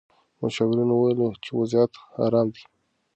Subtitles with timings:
[0.41, 1.93] مشاورینو وویل چې وضعیت
[2.25, 2.63] ارام دی.